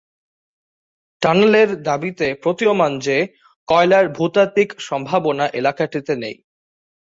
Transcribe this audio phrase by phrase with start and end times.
[1.21, 3.17] টানেলের দাবিতে প্রতীয়মান যে
[3.67, 6.35] কয়লার ভূতাত্ত্বিক সম্ভাবনা এলাকাটিতে নেই।